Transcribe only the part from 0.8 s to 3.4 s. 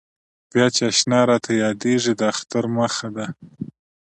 اشنا راته یادېږي د اختر مخه ده.